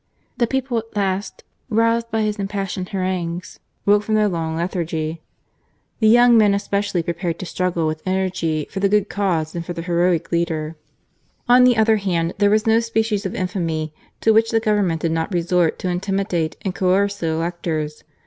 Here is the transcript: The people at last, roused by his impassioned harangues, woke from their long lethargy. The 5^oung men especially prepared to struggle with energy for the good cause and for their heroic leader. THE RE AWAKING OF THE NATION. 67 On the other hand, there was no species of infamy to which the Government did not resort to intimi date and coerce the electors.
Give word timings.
The 0.37 0.47
people 0.47 0.79
at 0.79 0.95
last, 0.95 1.43
roused 1.69 2.09
by 2.09 2.23
his 2.23 2.37
impassioned 2.39 2.89
harangues, 2.89 3.59
woke 3.85 4.01
from 4.01 4.15
their 4.15 4.27
long 4.27 4.55
lethargy. 4.57 5.21
The 5.99 6.15
5^oung 6.15 6.37
men 6.37 6.53
especially 6.55 7.03
prepared 7.03 7.37
to 7.37 7.45
struggle 7.45 7.85
with 7.85 8.01
energy 8.03 8.65
for 8.71 8.79
the 8.79 8.89
good 8.89 9.09
cause 9.09 9.53
and 9.53 9.63
for 9.63 9.73
their 9.73 9.83
heroic 9.83 10.31
leader. 10.31 10.53
THE 10.57 10.63
RE 10.63 10.69
AWAKING 10.69 11.01
OF 11.03 11.05
THE 11.05 11.55
NATION. 11.55 11.55
67 11.55 11.55
On 11.55 11.63
the 11.63 11.77
other 11.77 11.97
hand, 12.29 12.33
there 12.39 12.49
was 12.49 12.65
no 12.65 12.79
species 12.79 13.25
of 13.27 13.35
infamy 13.35 13.93
to 14.21 14.33
which 14.33 14.49
the 14.49 14.59
Government 14.59 15.01
did 15.01 15.11
not 15.11 15.31
resort 15.31 15.77
to 15.77 15.87
intimi 15.89 16.27
date 16.27 16.57
and 16.63 16.73
coerce 16.73 17.19
the 17.19 17.27
electors. 17.27 18.03